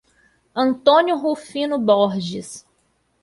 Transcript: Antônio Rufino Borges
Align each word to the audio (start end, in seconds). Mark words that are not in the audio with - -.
Antônio 0.55 1.15
Rufino 1.15 1.77
Borges 1.77 2.65